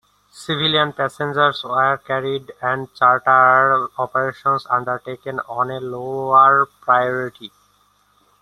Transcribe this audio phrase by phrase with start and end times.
[0.31, 7.51] Civilian passengers were carried and charter operations undertaken on a lower priority.